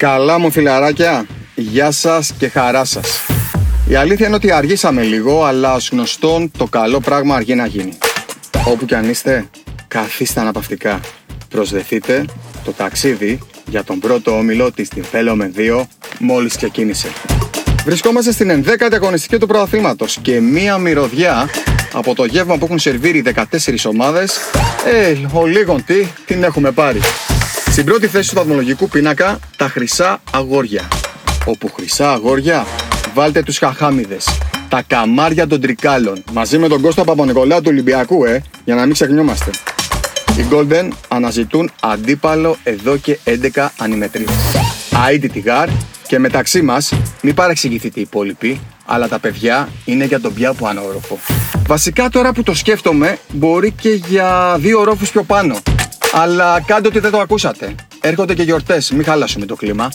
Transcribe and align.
Καλά 0.00 0.38
μου 0.38 0.50
φιλαράκια, 0.50 1.26
γεια 1.54 1.90
σας 1.90 2.32
και 2.38 2.48
χαρά 2.48 2.84
σας. 2.84 3.20
Η 3.88 3.94
αλήθεια 3.94 4.26
είναι 4.26 4.34
ότι 4.34 4.52
αργήσαμε 4.52 5.02
λίγο, 5.02 5.44
αλλά 5.44 5.74
ως 5.74 5.88
γνωστόν 5.92 6.50
το 6.58 6.66
καλό 6.66 7.00
πράγμα 7.00 7.34
αργεί 7.34 7.54
να 7.54 7.66
γίνει. 7.66 7.98
Όπου 8.66 8.84
κι 8.84 8.94
αν 8.94 9.08
είστε, 9.08 9.48
καθίστε 9.88 10.40
αναπαυτικά. 10.40 11.00
Προσδεθείτε, 11.48 12.24
το 12.64 12.72
ταξίδι 12.72 13.38
για 13.66 13.84
τον 13.84 13.98
πρώτο 13.98 14.36
όμιλο 14.36 14.72
της 14.72 14.88
με 15.34 15.52
2 15.56 15.82
μόλις 16.18 16.56
ξεκίνησε. 16.56 17.08
Βρισκόμαστε 17.84 18.32
στην 18.32 18.64
11η 18.64 18.92
αγωνιστική 18.92 19.38
του 19.38 19.46
πρωταθλήματος 19.46 20.18
και 20.22 20.40
μία 20.40 20.78
μυρωδιά 20.78 21.48
από 21.92 22.14
το 22.14 22.24
γεύμα 22.24 22.58
που 22.58 22.64
έχουν 22.64 22.78
σερβίρει 22.78 23.22
14 23.34 23.86
ομάδες, 23.86 24.38
ε, 24.86 25.14
ο 25.32 25.46
λίγον 25.46 25.84
τι, 25.84 26.06
την 26.26 26.42
έχουμε 26.42 26.70
πάρει. 26.70 27.00
Στην 27.70 27.84
πρώτη 27.84 28.06
θέση 28.06 28.28
του 28.28 28.34
βαθμολογικού 28.34 28.88
πίνακα, 28.88 29.38
τα 29.56 29.68
χρυσά 29.68 30.20
αγόρια. 30.32 30.88
Όπου 31.44 31.70
χρυσά 31.74 32.12
αγόρια, 32.12 32.66
βάλτε 33.14 33.42
τους 33.42 33.58
χαχάμιδες. 33.58 34.38
Τα 34.68 34.82
καμάρια 34.86 35.46
των 35.46 35.60
τρικάλων. 35.60 36.24
Μαζί 36.32 36.58
με 36.58 36.68
τον 36.68 36.80
Κώστα 36.80 37.04
Παπανικολά 37.04 37.56
του 37.56 37.66
Ολυμπιακού, 37.68 38.24
ε, 38.24 38.42
για 38.64 38.74
να 38.74 38.84
μην 38.84 38.92
ξεχνιόμαστε. 38.92 39.50
Οι 40.38 40.44
Golden 40.50 40.88
αναζητούν 41.08 41.70
αντίπαλο 41.80 42.56
εδώ 42.62 42.96
και 42.96 43.18
11 43.24 43.72
ανιμετρίες. 43.78 44.30
Αΐτη 44.90 45.28
Τιγάρ 45.32 45.68
και 46.06 46.18
μεταξύ 46.18 46.62
μας, 46.62 46.92
μην 47.22 47.34
παρεξηγηθείτε 47.34 47.98
οι 47.98 48.02
υπόλοιποι, 48.02 48.60
αλλά 48.86 49.08
τα 49.08 49.18
παιδιά 49.18 49.68
είναι 49.84 50.04
για 50.04 50.20
τον 50.20 50.34
πια 50.34 50.52
που 50.52 50.66
ανώροφο. 50.66 51.18
Βασικά 51.66 52.08
τώρα 52.08 52.32
που 52.32 52.42
το 52.42 52.54
σκέφτομαι, 52.54 53.18
μπορεί 53.32 53.70
και 53.70 53.90
για 53.90 54.56
δύο 54.58 54.80
ορόφους 54.80 55.10
πιο 55.10 55.22
πάνω. 55.22 55.56
Αλλά 56.12 56.60
κάντε 56.66 56.88
ότι 56.88 56.98
δεν 56.98 57.10
το 57.10 57.20
ακούσατε. 57.20 57.74
Έρχονται 58.00 58.34
και 58.34 58.42
γιορτές, 58.42 58.90
μην 58.90 59.04
χαλάσουμε 59.04 59.46
το 59.46 59.54
κλίμα. 59.54 59.88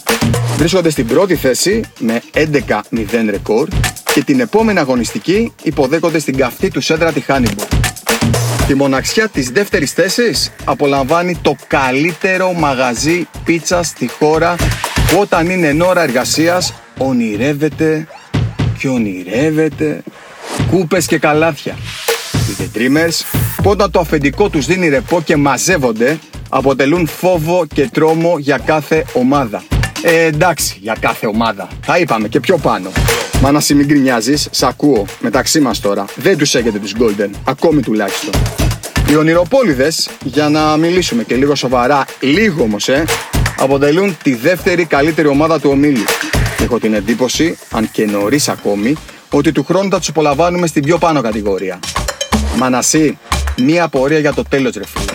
Βρίσκονται 0.57 0.89
στην 0.89 1.07
πρώτη 1.07 1.35
θέση 1.35 1.83
με 1.99 2.21
11-0 2.33 3.29
ρεκόρ 3.29 3.67
και 4.13 4.23
την 4.23 4.39
επόμενη 4.39 4.79
αγωνιστική 4.79 5.53
υποδέχονται 5.63 6.19
στην 6.19 6.37
καυτή 6.37 6.69
του 6.69 6.81
σέντρα 6.81 7.11
τη 7.11 7.19
Χάνιμπο. 7.19 7.63
Τη 8.67 8.75
μοναξιά 8.75 9.27
της 9.27 9.49
δεύτερης 9.49 9.91
θέσης 9.91 10.51
απολαμβάνει 10.63 11.37
το 11.41 11.55
καλύτερο 11.67 12.53
μαγαζί 12.53 13.27
πίτσα 13.45 13.83
στη 13.83 14.09
χώρα 14.19 14.55
που 15.09 15.19
όταν 15.19 15.49
είναι 15.49 15.83
ώρα 15.83 16.01
εργασίας 16.01 16.73
ονειρεύεται 16.97 18.07
και 18.77 18.87
ονειρεύεται 18.87 20.03
κούπες 20.71 21.05
και 21.05 21.17
καλάθια. 21.17 21.77
Οι 22.75 22.91
The 22.91 22.97
Dreamers 22.97 23.41
που 23.63 23.69
όταν 23.69 23.91
το 23.91 23.99
αφεντικό 23.99 24.49
τους 24.49 24.65
δίνει 24.65 24.89
ρεπό 24.89 25.21
και 25.21 25.35
μαζεύονται 25.35 26.19
αποτελούν 26.49 27.07
φόβο 27.07 27.65
και 27.73 27.89
τρόμο 27.93 28.37
για 28.39 28.57
κάθε 28.65 29.05
ομάδα. 29.13 29.63
Ε, 30.01 30.23
εντάξει, 30.23 30.77
για 30.81 30.95
κάθε 30.99 31.27
ομάδα. 31.27 31.67
Θα 31.81 31.97
είπαμε 31.97 32.27
και 32.27 32.39
πιο 32.39 32.57
πάνω. 32.57 32.91
Μα 33.41 33.51
να 33.51 33.61
μην 33.75 33.85
γκρινιάζεις, 33.85 34.47
σ' 34.51 34.63
ακούω, 34.63 35.05
μεταξύ 35.19 35.59
μας 35.59 35.79
τώρα. 35.79 36.05
Δεν 36.15 36.37
τους 36.37 36.55
έχετε 36.55 36.79
τους 36.79 36.93
Golden, 36.99 37.29
ακόμη 37.43 37.81
τουλάχιστον. 37.81 38.33
Οι 39.09 39.15
ονειροπόλιδες, 39.15 40.09
για 40.23 40.49
να 40.49 40.77
μιλήσουμε 40.77 41.23
και 41.23 41.35
λίγο 41.35 41.55
σοβαρά, 41.55 42.05
λίγο 42.19 42.63
όμως, 42.63 42.87
ε, 42.87 43.03
αποτελούν 43.59 44.17
τη 44.23 44.35
δεύτερη 44.35 44.85
καλύτερη 44.85 45.27
ομάδα 45.27 45.59
του 45.59 45.69
ομίλου. 45.69 46.03
Έχω 46.61 46.79
την 46.79 46.93
εντύπωση, 46.93 47.57
αν 47.71 47.91
και 47.91 48.05
νωρίς 48.05 48.49
ακόμη, 48.49 48.95
ότι 49.29 49.51
του 49.51 49.63
χρόνου 49.63 49.89
θα 49.89 49.97
τους 49.97 50.09
απολαμβάνουμε 50.09 50.67
στην 50.67 50.83
πιο 50.83 50.97
πάνω 50.97 51.21
κατηγορία. 51.21 51.79
Μανασί, 52.55 53.17
μία 53.57 53.83
απορία 53.83 54.19
για 54.19 54.33
το 54.33 54.43
τέλος, 54.43 54.73
ρε 54.75 54.85
φίλε. 54.85 55.13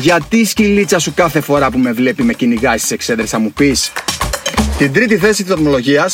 Γιατί 0.00 0.36
η 0.36 0.44
σκυλίτσα 0.44 0.98
σου 0.98 1.14
κάθε 1.14 1.40
φορά 1.40 1.70
που 1.70 1.78
με 1.78 1.92
βλέπει 1.92 2.22
με 2.22 2.32
κυνηγάει 2.32 2.78
στις 2.78 2.90
εξέδρες 2.90 3.30
θα 3.30 3.38
μου 3.38 3.52
πεις; 3.52 3.92
Την 4.78 4.92
τρίτη 4.92 5.16
θέση 5.16 5.42
της 5.42 5.52
ορμολογία 5.52 6.10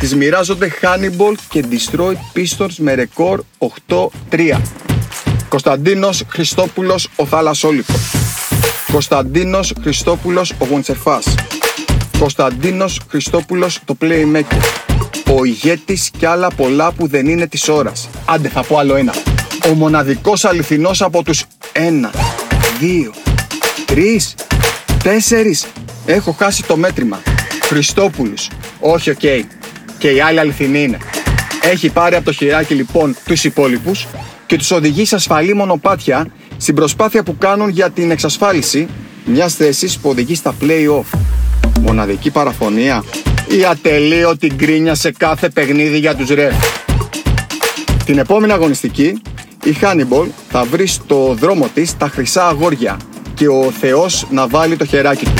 της 0.00 0.14
μοιράζονται 0.14 0.72
Hannibal 0.80 1.34
και 1.48 1.64
Destroy 1.70 2.12
Pistons 2.34 2.74
με 2.76 2.94
ρεκόρ 2.94 3.42
8-3. 3.58 4.60
Κωνσταντίνος 5.48 6.22
Χριστόπουλος 6.28 7.08
ο 7.16 7.26
Θάλασσόλικος. 7.26 7.96
Κωνσταντίνος 8.92 9.72
Χριστόπουλος 9.80 10.52
ο 10.58 10.64
Γοντσεφάς. 10.70 11.34
Κωνσταντίνος 12.18 13.00
Χριστόπουλος 13.08 13.80
το 13.84 13.96
Playmaker. 14.00 14.58
Ο 15.34 15.44
ηγέτης 15.44 16.10
και 16.18 16.26
άλλα 16.26 16.50
πολλά 16.50 16.92
που 16.92 17.06
δεν 17.06 17.26
είναι 17.26 17.46
της 17.46 17.68
ώρας. 17.68 18.08
Άντε 18.24 18.48
θα 18.48 18.62
πω 18.62 18.78
άλλο 18.78 18.96
ένα. 18.96 19.12
Ο 19.68 19.74
μοναδικός 19.74 20.44
αληθινός 20.44 21.02
από 21.02 21.22
τους 21.22 21.44
ένα, 21.72 22.10
δύο, 22.80 23.12
τρεις, 23.86 24.34
τέσσερις. 25.02 25.66
Έχω 26.06 26.32
χάσει 26.32 26.64
το 26.64 26.76
μέτρημα. 26.76 27.22
Χριστόπουλους. 27.62 28.48
Όχι 28.80 29.10
OK. 29.10 29.18
Okay. 29.22 29.40
Και 29.98 30.10
η 30.10 30.20
άλλη 30.20 30.38
αληθινή 30.38 30.82
είναι. 30.82 30.98
Έχει 31.62 31.88
πάρει 31.88 32.14
από 32.14 32.24
το 32.24 32.32
χειράκι 32.32 32.74
λοιπόν 32.74 33.16
τους 33.24 33.44
υπόλοιπους 33.44 34.06
και 34.46 34.56
τους 34.56 34.70
οδηγεί 34.70 35.04
σε 35.04 35.14
ασφαλή 35.14 35.54
μονοπάτια 35.54 36.26
στην 36.56 36.74
προσπάθεια 36.74 37.22
που 37.22 37.38
κάνουν 37.38 37.68
για 37.68 37.90
την 37.90 38.10
εξασφάλιση 38.10 38.88
μιας 39.24 39.54
θέσης 39.54 39.98
που 39.98 40.08
οδηγεί 40.08 40.34
στα 40.34 40.54
play-off. 40.60 41.18
Μοναδική 41.80 42.30
παραφωνία 42.30 43.04
ή 43.48 43.64
ατελείωτη 43.64 44.50
γκρίνια 44.54 44.94
σε 44.94 45.10
κάθε 45.12 45.48
παιχνίδι 45.48 45.98
για 45.98 46.14
τους 46.14 46.28
ρε. 46.28 46.50
Την 48.04 48.18
επόμενη 48.18 48.52
αγωνιστική 48.52 49.20
η 49.64 49.76
Hannibal 49.80 50.26
θα 50.48 50.64
βρει 50.64 50.86
στο 50.86 51.34
δρόμο 51.38 51.68
της 51.74 51.96
τα 51.96 52.08
χρυσά 52.08 52.46
αγόρια 52.46 52.96
και 53.34 53.48
ο 53.48 53.70
Θεός 53.80 54.26
να 54.30 54.48
βάλει 54.48 54.76
το 54.76 54.84
χεράκι 54.84 55.24
του. 55.24 55.34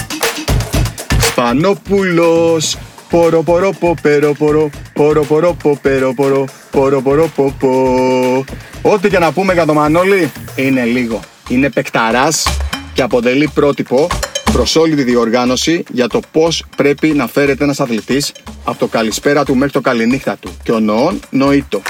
Σπανόπουλος, 1.21 2.77
πορο 3.09 3.43
πορο 3.43 3.73
πο 3.79 3.95
περο 4.03 4.33
πορο, 4.33 4.71
πορο 4.93 5.25
πορο 5.25 5.57
πο 5.63 5.79
περο 5.83 6.15
πορο, 6.15 6.45
πορο 6.71 7.03
πορο 7.03 7.31
πο 7.37 7.55
πο. 7.59 8.45
Ό,τι 8.83 9.09
και 9.09 9.19
να 9.19 9.33
πούμε 9.33 9.53
για 9.53 9.67
το 9.67 9.75
Μανώλη 9.75 10.33
είναι 10.57 10.85
λίγο. 10.85 11.21
Είναι 11.49 11.71
παικταράς 11.71 12.47
και 12.93 13.03
αποτελεί 13.03 13.51
πρότυπο 13.55 14.07
προς 14.53 14.77
όλη 14.77 14.95
τη 14.95 15.03
διοργάνωση 15.03 15.85
για 15.93 16.07
το 16.07 16.21
πώς 16.33 16.65
πρέπει 16.77 17.09
να 17.09 17.27
φέρεται 17.27 17.65
ένας 17.65 17.81
αθλητής 17.81 18.33
από 18.65 18.79
το 18.79 18.87
καλησπέρα 18.87 19.45
του 19.45 19.55
μέχρι 19.55 19.73
το 19.73 19.81
καληνύχτα 19.81 20.37
του. 20.41 20.51
Και 20.63 20.73
ο 20.73 20.81
νοόν 20.81 21.21
νοήτο 21.31 21.83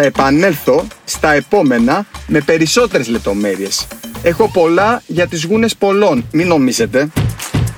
θα 0.00 0.06
επανέλθω 0.06 0.86
στα 1.04 1.32
επόμενα 1.32 2.06
με 2.26 2.40
περισσότερες 2.40 3.08
λεπτομέρειες. 3.08 3.86
Έχω 4.22 4.50
πολλά 4.50 5.02
για 5.06 5.26
τις 5.26 5.44
γούνες 5.44 5.76
πολλών, 5.76 6.26
μην 6.32 6.46
νομίζετε. 6.46 7.08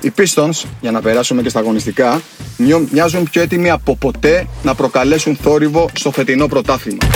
Οι 0.01 0.11
Pistons, 0.17 0.63
για 0.81 0.91
να 0.91 1.01
περάσουμε 1.01 1.41
και 1.41 1.49
στα 1.49 1.59
αγωνιστικά, 1.59 2.21
μοιάζουν 2.91 3.29
πιο 3.29 3.41
έτοιμοι 3.41 3.69
από 3.69 3.95
ποτέ 3.95 4.47
να 4.63 4.75
προκαλέσουν 4.75 5.35
θόρυβο 5.35 5.89
στο 5.93 6.11
φετινό 6.11 6.47
πρωτάθλημα. 6.47 7.07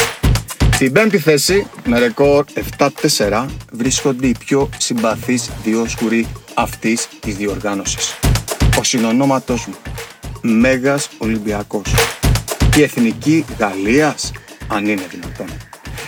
Στην 0.73 0.91
πέμπτη 0.91 1.17
θέση, 1.17 1.67
με 1.85 1.99
ρεκόρ 1.99 2.45
7-4, 2.77 3.45
βρίσκονται 3.71 4.27
οι 4.27 4.35
πιο 4.45 4.69
συμπαθείς 4.77 5.49
δύο 5.63 5.85
σκουροί 5.87 6.27
αυτής 6.53 7.07
της 7.19 7.35
διοργάνωσης. 7.35 8.15
Ο 8.79 8.83
συνονόματός 8.83 9.65
μου, 9.65 9.75
Μέγας 10.41 11.09
Ολυμπιακός. 11.17 11.93
Η 12.77 12.81
Εθνική 12.81 13.45
Γαλλίας 13.59 14.31
αν 14.67 14.85
είναι 14.85 15.07
δυνατόν. 15.11 15.47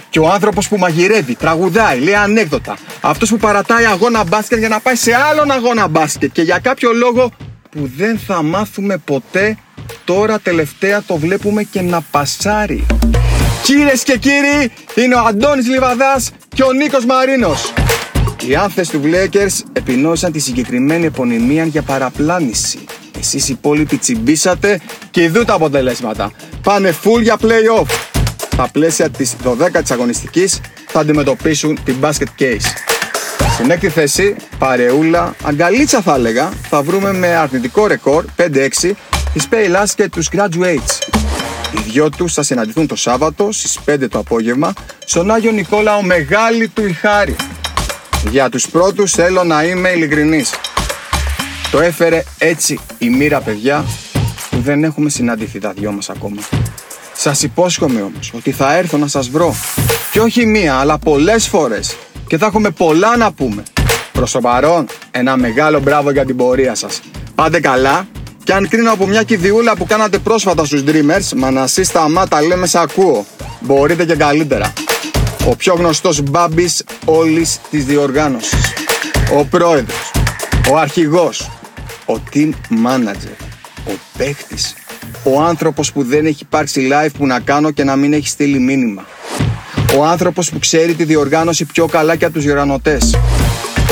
Και 0.09 0.19
ο 0.19 0.29
άνθρωπος 0.29 0.67
που 0.67 0.77
μαγειρεύει, 0.77 1.35
τραγουδάει, 1.35 1.99
λέει 1.99 2.15
ανέκδοτα. 2.15 2.77
Αυτός 3.01 3.29
που 3.29 3.37
παρατάει 3.37 3.85
αγώνα 3.85 4.23
μπάσκετ 4.23 4.59
για 4.59 4.69
να 4.69 4.79
πάει 4.79 4.95
σε 4.95 5.13
άλλον 5.13 5.51
αγώνα 5.51 5.87
μπάσκετ. 5.87 6.31
Και 6.31 6.41
για 6.41 6.59
κάποιο 6.59 6.93
λόγο 6.93 7.31
που 7.69 7.91
δεν 7.97 8.19
θα 8.27 8.43
μάθουμε 8.43 8.97
ποτέ, 8.97 9.57
τώρα 10.05 10.39
τελευταία 10.39 11.03
το 11.03 11.17
βλέπουμε 11.17 11.63
και 11.63 11.81
να 11.81 12.01
πασάρει. 12.01 12.85
Κυρίες 13.63 14.03
και 14.03 14.17
κύριοι, 14.17 14.71
είναι 14.95 15.15
ο 15.15 15.19
Αντώνης 15.19 15.67
Λιβαδάς 15.67 16.31
και 16.55 16.63
ο 16.63 16.71
Νίκος 16.71 17.05
Μαρίνος. 17.05 17.73
Οι 18.47 18.55
άνθες 18.55 18.89
του 18.89 19.01
Βλέκερς 19.01 19.63
επινόησαν 19.73 20.31
τη 20.31 20.39
συγκεκριμένη 20.39 21.05
επωνυμία 21.05 21.65
για 21.65 21.81
παραπλάνηση. 21.81 22.79
Εσείς 23.19 23.49
οι 23.49 23.51
υπόλοιποι 23.51 23.97
τσιμπήσατε 23.97 24.79
και 25.11 25.23
ειδού 25.23 25.43
τα 25.43 25.53
αποτελέσματα. 25.53 26.31
Πάνε 26.63 26.95
full 27.03 27.21
για 27.21 27.37
play-off 27.41 27.87
στα 28.57 28.69
πλαίσια 28.71 29.09
της 29.09 29.35
12ης 29.43 29.91
αγωνιστικής 29.91 30.61
θα 30.87 30.99
αντιμετωπίσουν 30.99 31.79
την 31.83 31.95
Basket 32.01 32.41
Case. 32.41 32.65
Στην 33.53 33.71
έκτη 33.71 33.89
θέση, 33.89 34.35
παρεούλα, 34.57 35.35
αγκαλίτσα 35.43 36.01
θα 36.01 36.13
έλεγα, 36.13 36.49
θα 36.69 36.81
βρούμε 36.81 37.13
με 37.13 37.27
αρνητικό 37.27 37.87
ρεκόρ 37.87 38.25
5-6 38.35 38.95
τις 39.33 39.47
Payless 39.51 39.89
και 39.95 40.09
τους 40.09 40.29
Graduates. 40.31 41.15
Οι 41.71 41.79
δυο 41.89 42.09
τους 42.09 42.33
θα 42.33 42.43
συναντηθούν 42.43 42.87
το 42.87 42.95
Σάββατο 42.95 43.51
στις 43.51 43.79
5 43.85 44.07
το 44.09 44.19
απόγευμα 44.19 44.73
στον 45.05 45.31
Άγιο 45.31 45.51
Νικόλαο 45.51 46.01
Μεγάλη 46.01 46.67
του 46.67 46.85
Ιχάρη. 46.87 47.35
Για 48.29 48.49
τους 48.49 48.69
πρώτους 48.69 49.11
θέλω 49.11 49.43
να 49.43 49.63
είμαι 49.63 49.89
ειλικρινής. 49.89 50.53
Το 51.71 51.79
έφερε 51.79 52.23
έτσι 52.37 52.79
η 52.97 53.09
μοίρα 53.09 53.41
παιδιά 53.41 53.85
που 54.49 54.59
δεν 54.59 54.83
έχουμε 54.83 55.09
συναντηθεί 55.09 55.59
τα 55.59 55.71
δυο 55.71 55.91
μας 55.91 56.09
ακόμα. 56.09 56.41
Σας 57.27 57.43
υπόσχομαι 57.43 58.01
όμως 58.01 58.31
ότι 58.35 58.51
θα 58.51 58.75
έρθω 58.75 58.97
να 58.97 59.07
σας 59.07 59.29
βρω. 59.29 59.55
Και 60.11 60.19
όχι 60.19 60.45
μία, 60.45 60.75
αλλά 60.75 60.97
πολλές 60.97 61.47
φορές. 61.47 61.95
Και 62.27 62.37
θα 62.37 62.45
έχουμε 62.45 62.69
πολλά 62.69 63.17
να 63.17 63.31
πούμε. 63.31 63.63
Προς 64.11 64.31
το 64.31 64.39
παρόν, 64.39 64.87
ένα 65.11 65.37
μεγάλο 65.37 65.79
μπράβο 65.79 66.11
για 66.11 66.25
την 66.25 66.35
πορεία 66.35 66.75
σας. 66.75 67.01
Πάντε 67.35 67.59
καλά 67.59 68.07
Και 68.43 68.53
αν 68.53 68.67
κρίνω 68.67 68.91
από 68.91 69.07
μια 69.07 69.23
κηδιούλα 69.23 69.75
που 69.75 69.85
κάνατε 69.85 70.17
πρόσφατα 70.17 70.65
στους 70.65 70.83
Dreamers, 70.87 71.35
μα 71.35 71.51
να 71.51 71.63
εσύ 71.63 71.83
σταμάτα 71.83 72.41
λέμε 72.41 72.67
σε 72.67 72.79
ακούω. 72.79 73.25
Μπορείτε 73.59 74.05
και 74.05 74.15
καλύτερα. 74.15 74.73
Ο 75.47 75.55
πιο 75.55 75.73
γνωστός 75.73 76.21
μπάμπης 76.21 76.83
όλης 77.05 77.59
της 77.69 77.85
διοργάνωσης. 77.85 78.73
Ο 79.37 79.45
πρόεδρος. 79.45 80.11
Ο 80.71 80.77
αρχηγός. 80.77 81.49
Ο 82.05 82.13
team 82.33 82.49
manager. 82.85 83.35
Ο 83.87 83.91
παίχτης. 84.17 84.75
Ο 85.35 85.41
άνθρωπος 85.41 85.91
που 85.91 86.03
δεν 86.03 86.25
έχει 86.25 86.39
υπάρξει 86.41 86.89
live 86.91 87.09
που 87.17 87.25
να 87.25 87.39
κάνω 87.39 87.71
και 87.71 87.83
να 87.83 87.95
μην 87.95 88.13
έχει 88.13 88.27
στείλει 88.27 88.59
μήνυμα. 88.59 89.05
Ο 89.97 90.05
άνθρωπος 90.05 90.49
που 90.49 90.59
ξέρει 90.59 90.93
τη 90.93 91.03
διοργάνωση 91.03 91.65
πιο 91.65 91.85
καλά 91.85 92.15
και 92.15 92.25
από 92.25 92.33
τους 92.33 92.43
διοργανωτές. 92.43 93.15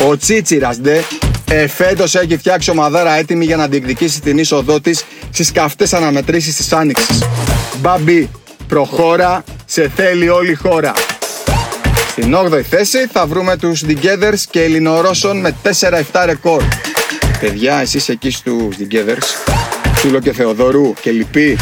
Ο 0.09 0.17
Τσίτσιρας 0.17 0.77
ντε 0.77 1.03
εφέτος 1.51 2.15
έχει 2.15 2.37
φτιάξει 2.37 2.69
ομαδάρα 2.69 3.13
έτοιμη 3.13 3.45
για 3.45 3.55
να 3.55 3.67
διεκδικήσει 3.67 4.21
την 4.21 4.37
είσοδό 4.37 4.81
της 4.81 5.05
στις 5.31 5.51
καυτές 5.51 5.93
αναμετρήσεις 5.93 6.55
της 6.55 6.73
Άνοιξης. 6.73 7.23
Μπαμπή, 7.81 8.29
προχώρα, 8.67 9.43
σε 9.65 9.91
θέλει 9.95 10.29
όλη 10.29 10.51
η 10.51 10.55
χώρα. 10.55 10.93
Στην 12.09 12.35
8η 12.35 12.61
θέση 12.61 13.07
θα 13.11 13.25
βρούμε 13.25 13.57
τους 13.57 13.83
Together's 13.87 14.41
και 14.49 14.61
Ελληνορώσων 14.61 15.39
με 15.39 15.55
4-7 16.11 16.25
ρεκόρ. 16.25 16.63
Παιδιά, 17.39 17.75
εσείς 17.75 18.09
εκεί 18.09 18.31
στους 18.31 18.75
Together's, 18.79 19.54
Τσούλο 20.05 20.19
και 20.19 20.33
Θεοδωρού 20.33 20.93
και 21.01 21.11
Λυπή, 21.11 21.57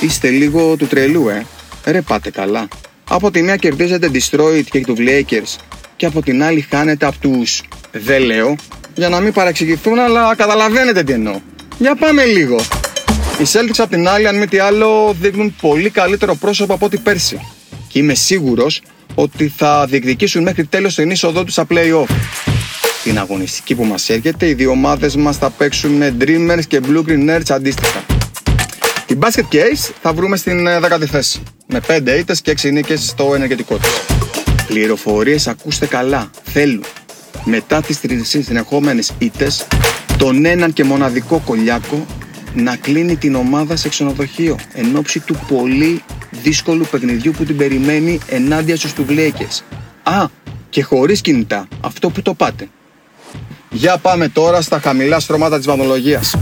είστε 0.00 0.28
λίγο 0.28 0.76
του 0.76 0.86
τρελού, 0.86 1.28
ε. 1.28 1.46
Ρε 1.84 2.00
πάτε 2.00 2.30
καλά. 2.30 2.68
Από 3.08 3.30
τη 3.30 3.42
μία 3.42 3.56
κερδίζετε 3.56 4.10
Destroyed 4.12 4.62
και 4.70 4.80
του 4.80 4.96
Lakers 4.98 5.60
και 5.96 6.06
από 6.06 6.22
την 6.22 6.42
άλλη 6.42 6.66
χάνετε 6.70 7.06
από 7.06 7.16
τους 7.18 7.62
δεν 7.90 8.22
λέω 8.22 8.56
για 8.94 9.08
να 9.08 9.20
μην 9.20 9.32
παραξηγηθούν 9.32 9.98
αλλά 9.98 10.34
καταλαβαίνετε 10.36 11.02
τι 11.02 11.12
εννοώ. 11.12 11.40
Για 11.78 11.94
πάμε 11.94 12.24
λίγο. 12.24 12.56
Οι 13.40 13.44
Celtics 13.52 13.78
από 13.78 13.90
την 13.90 14.08
άλλη 14.08 14.28
αν 14.28 14.38
μη 14.38 14.46
τι 14.46 14.58
άλλο 14.58 15.16
δείχνουν 15.20 15.54
πολύ 15.60 15.90
καλύτερο 15.90 16.34
πρόσωπο 16.34 16.74
από 16.74 16.86
ό,τι 16.86 16.96
πέρσι 16.96 17.40
και 17.88 17.98
είμαι 17.98 18.14
σίγουρος 18.14 18.82
ότι 19.14 19.52
θα 19.56 19.86
διεκδικήσουν 19.86 20.42
μέχρι 20.42 20.64
τέλος 20.64 20.94
την 20.94 21.10
είσοδό 21.10 21.44
τους 21.44 21.52
στα 21.52 21.66
play-off. 21.70 22.06
Την 23.02 23.18
αγωνιστική 23.18 23.74
που 23.74 23.84
μας 23.84 24.08
έρχεται, 24.08 24.48
οι 24.48 24.54
δύο 24.54 24.70
ομάδες 24.70 25.16
μας 25.16 25.36
θα 25.36 25.50
παίξουν 25.50 25.90
με 25.90 26.16
Dreamers 26.20 26.62
και 26.68 26.80
Blue 26.82 27.08
Green 27.08 27.30
Nerds 27.30 27.50
αντίστοιχα. 27.50 28.04
Την 29.06 29.18
Basket 29.22 29.54
Case 29.54 29.90
θα 30.02 30.12
βρούμε 30.12 30.36
στην 30.36 30.66
10η 30.66 31.04
θέση, 31.04 31.42
με 31.66 31.80
5 31.80 32.18
ήττες 32.18 32.40
και 32.40 32.50
6 32.50 32.70
νίκες 32.72 33.06
στο 33.06 33.34
ενεργετικό 33.34 33.76
της. 33.76 33.90
Πληροφορίες 34.66 35.48
ακούστε 35.48 35.86
καλά, 35.86 36.30
θέλουν. 36.42 36.84
Μετά 37.44 37.82
τις 37.82 38.00
τρεις 38.00 38.28
συνεχόμενες 38.28 39.12
ήττες, 39.18 39.66
τον 40.18 40.44
έναν 40.44 40.72
και 40.72 40.84
μοναδικό 40.84 41.42
κολλιάκο 41.44 42.06
να 42.54 42.76
κλείνει 42.76 43.16
την 43.16 43.34
ομάδα 43.34 43.76
σε 43.76 43.88
ξενοδοχείο 43.88 44.58
εν 44.74 44.96
ώψη 44.96 45.20
του 45.20 45.38
πολύ 45.48 46.02
δύσκολου 46.30 46.86
παιχνιδιού 46.90 47.32
που 47.32 47.44
την 47.44 47.56
περιμένει 47.56 48.18
ενάντια 48.28 48.76
στους 48.76 48.92
τουβλέκες. 48.92 49.64
Α, 50.02 50.26
και 50.70 50.82
χωρίς 50.82 51.20
κινητά, 51.20 51.68
αυτό 51.80 52.10
που 52.10 52.22
το 52.22 52.34
πάτε. 52.34 52.68
Για 53.72 53.98
πάμε 53.98 54.28
τώρα 54.28 54.60
στα 54.60 54.80
χαμηλά 54.80 55.20
στρώματα 55.20 55.56
της 55.56 55.66
βαθμολογίας. 55.66 56.36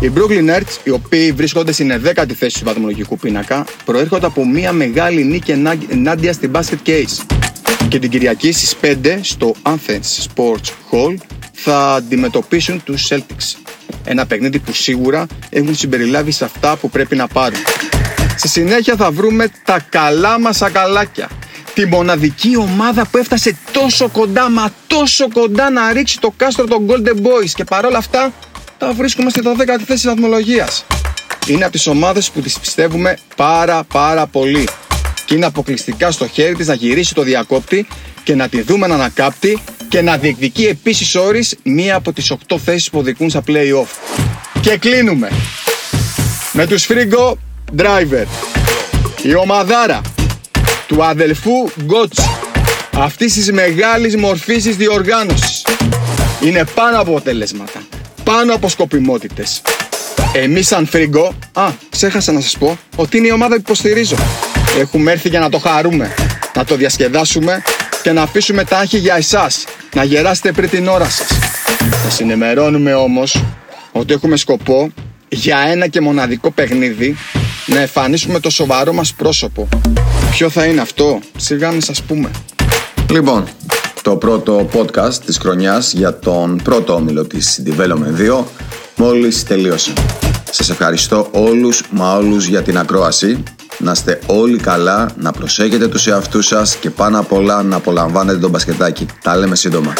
Οι 0.00 0.12
Brooklyn 0.14 0.50
Nets, 0.50 0.78
οι 0.84 0.90
οποίοι 0.90 1.32
βρίσκονται 1.32 1.72
στην 1.72 2.02
10η 2.04 2.32
θέση 2.32 2.58
του 2.58 2.64
βαθμολογικού 2.64 3.16
πίνακα, 3.16 3.64
προέρχονται 3.84 4.26
από 4.26 4.46
μια 4.46 4.72
μεγάλη 4.72 5.24
νίκη 5.24 5.50
ενάντια 5.88 6.32
στην 6.32 6.50
Basket 6.54 6.88
Case. 6.88 7.36
Και 7.88 7.98
την 7.98 8.10
Κυριακή 8.10 8.52
στις 8.52 8.76
5 8.80 9.18
στο 9.22 9.54
Athens 9.62 10.26
Sports 10.26 10.70
Hall 10.90 11.14
θα 11.52 11.94
αντιμετωπίσουν 11.94 12.82
τους 12.84 13.08
Celtics. 13.10 13.58
Ένα 14.04 14.26
παιχνίδι 14.26 14.58
που 14.58 14.72
σίγουρα 14.72 15.26
έχουν 15.50 15.74
συμπεριλάβει 15.74 16.30
σε 16.30 16.44
αυτά 16.44 16.76
που 16.76 16.90
πρέπει 16.90 17.16
να 17.16 17.26
πάρουν. 17.26 17.60
Στη 18.36 18.48
συνέχεια 18.48 18.96
θα 18.96 19.10
βρούμε 19.10 19.48
τα 19.64 19.86
καλά 19.88 20.40
μας 20.40 20.62
ακαλάκια. 20.62 21.28
Τη 21.76 21.86
μοναδική 21.86 22.56
ομάδα 22.56 23.06
που 23.06 23.18
έφτασε 23.18 23.56
τόσο 23.72 24.08
κοντά, 24.08 24.50
μα 24.50 24.70
τόσο 24.86 25.28
κοντά 25.32 25.70
να 25.70 25.92
ρίξει 25.92 26.20
το 26.20 26.32
κάστρο 26.36 26.66
των 26.66 26.86
Golden 26.88 27.26
Boys 27.26 27.50
και 27.54 27.64
παρόλα 27.64 27.98
αυτά 27.98 28.32
τα 28.78 28.92
βρίσκουμε 28.92 29.30
στη 29.30 29.40
12η 29.44 29.82
θέση 29.86 30.06
βαθμολογίας. 30.06 30.84
Είναι 31.46 31.62
από 31.62 31.72
τις 31.72 31.86
ομάδες 31.86 32.30
που 32.30 32.40
τις 32.40 32.58
πιστεύουμε 32.58 33.18
πάρα 33.36 33.84
πάρα 33.84 34.26
πολύ 34.26 34.68
και 35.24 35.34
είναι 35.34 35.46
αποκλειστικά 35.46 36.10
στο 36.10 36.26
χέρι 36.26 36.54
της 36.54 36.66
να 36.66 36.74
γυρίσει 36.74 37.14
το 37.14 37.22
διακόπτη 37.22 37.86
και 38.24 38.34
να 38.34 38.48
τη 38.48 38.62
δούμε 38.62 38.86
να 38.86 38.94
ανακάπτει 38.94 39.62
και 39.88 40.02
να 40.02 40.16
διεκδικεί 40.16 40.66
επίσης 40.66 41.14
όρις 41.14 41.56
μία 41.62 41.94
από 41.96 42.12
τις 42.12 42.32
8 42.48 42.56
θέσεις 42.64 42.90
που 42.90 42.98
οδηγούν 42.98 43.30
στα 43.30 43.42
play-off. 43.46 43.88
Και 44.60 44.76
κλείνουμε 44.76 45.30
με 46.52 46.66
τους 46.66 46.84
Φρίγκο 46.84 47.38
Driver. 47.76 48.26
Η 49.22 49.34
ομαδάρα 49.34 50.00
του 50.86 51.04
αδελφού 51.04 51.70
Γκότς 51.82 52.18
αυτής 52.96 53.32
της 53.32 53.52
μεγάλης 53.52 54.16
μορφής 54.16 54.62
της 54.62 54.76
διοργάνωσης 54.76 55.66
είναι 56.40 56.64
πάνω 56.74 57.00
από 57.00 57.10
αποτελέσματα, 57.10 57.80
πάνω 58.24 58.54
από 58.54 58.68
σκοπιμότητες. 58.68 59.62
Εμείς 60.32 60.66
σαν 60.66 60.86
Φρίγκο, 60.86 61.34
α, 61.52 61.68
ξέχασα 61.90 62.32
να 62.32 62.40
σας 62.40 62.56
πω 62.58 62.78
ότι 62.96 63.16
είναι 63.16 63.26
η 63.26 63.30
ομάδα 63.30 63.54
που 63.54 63.60
υποστηρίζω. 63.60 64.16
Έχουμε 64.78 65.12
έρθει 65.12 65.28
για 65.28 65.40
να 65.40 65.50
το 65.50 65.58
χαρούμε, 65.58 66.14
να 66.54 66.64
το 66.64 66.76
διασκεδάσουμε 66.76 67.62
και 68.02 68.12
να 68.12 68.22
αφήσουμε 68.22 68.64
τα 68.64 68.78
άγχη 68.78 68.98
για 68.98 69.16
εσάς, 69.16 69.64
να 69.94 70.04
γεράσετε 70.04 70.52
πριν 70.52 70.70
την 70.70 70.88
ώρα 70.88 71.08
σας. 71.08 71.26
Θα 72.02 72.10
συνημερώνουμε 72.10 72.94
όμως 72.94 73.42
ότι 73.92 74.12
έχουμε 74.12 74.36
σκοπό 74.36 74.92
για 75.28 75.58
ένα 75.70 75.86
και 75.86 76.00
μοναδικό 76.00 76.50
παιχνίδι 76.50 77.16
να 77.66 77.80
εμφανίσουμε 77.80 78.40
το 78.40 78.50
σοβαρό 78.50 78.92
μας 78.92 79.14
πρόσωπο. 79.14 79.68
Ποιο 80.30 80.50
θα 80.50 80.64
είναι 80.64 80.80
αυτό, 80.80 81.20
σιγά 81.36 81.70
μην 81.70 81.82
σας 81.82 82.02
πούμε. 82.02 82.30
Λοιπόν, 83.10 83.44
το 84.02 84.16
πρώτο 84.16 84.68
podcast 84.72 85.14
της 85.14 85.38
χρονιάς 85.38 85.92
για 85.92 86.18
τον 86.18 86.60
πρώτο 86.62 86.94
όμιλο 86.94 87.26
της 87.26 87.62
Development 87.66 88.40
2 88.40 88.44
μόλις 88.96 89.44
τελείωσε. 89.44 89.92
Σας 90.50 90.70
ευχαριστώ 90.70 91.28
όλους 91.32 91.82
μα 91.90 92.14
όλους 92.14 92.46
για 92.46 92.62
την 92.62 92.78
ακρόαση 92.78 93.42
να 93.78 93.92
είστε 93.92 94.20
όλοι 94.26 94.58
καλά, 94.58 95.08
να 95.16 95.32
προσέχετε 95.32 95.88
τους 95.88 96.06
εαυτούς 96.06 96.46
σας 96.46 96.76
και 96.76 96.90
πάνω 96.90 97.18
απ' 97.18 97.32
όλα 97.32 97.62
να 97.62 97.76
απολαμβάνετε 97.76 98.38
τον 98.38 98.50
μπασκετάκι. 98.50 99.06
Τα 99.22 99.36
λέμε 99.36 99.56
σύντομα. 99.56 99.92